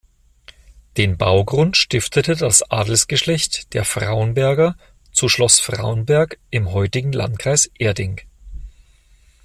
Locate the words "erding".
7.77-8.19